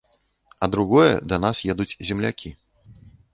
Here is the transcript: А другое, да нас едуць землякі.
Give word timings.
А 0.57 0.65
другое, 0.75 1.11
да 1.33 1.37
нас 1.45 1.61
едуць 1.75 1.89
землякі. 2.11 2.55